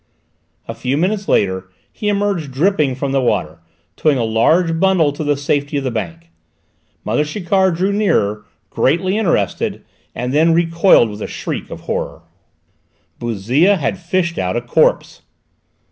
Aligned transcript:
A 0.67 0.73
few 0.73 0.97
minutes 0.97 1.27
later 1.27 1.69
he 1.91 2.07
emerged 2.09 2.51
dripping 2.51 2.95
from 2.95 3.11
the 3.11 3.21
water, 3.21 3.59
towing 3.95 4.17
a 4.17 4.23
large 4.23 4.79
bundle 4.79 5.11
to 5.13 5.23
the 5.23 5.37
safety 5.37 5.77
of 5.77 5.83
the 5.83 5.91
bank. 5.91 6.31
Mother 7.05 7.23
Chiquard 7.23 7.75
drew 7.75 7.93
nearer, 7.93 8.47
greatly 8.71 9.15
interested, 9.15 9.85
and 10.15 10.33
then 10.33 10.55
recoiled 10.55 11.11
with 11.11 11.21
a 11.21 11.27
shriek 11.27 11.69
of 11.69 11.81
horror. 11.81 12.23
Bouzille 13.19 13.75
had 13.77 13.99
fished 13.99 14.39
out 14.39 14.57
a 14.57 14.61
corpse! 14.61 15.21